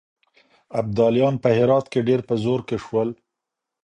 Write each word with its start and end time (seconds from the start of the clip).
ابدالیان 0.79 1.35
په 1.43 1.49
هرات 1.57 1.85
کې 1.91 1.99
ډېر 2.07 2.21
په 2.29 2.35
زور 2.43 2.59
کې 2.67 2.77
شول. 2.85 3.09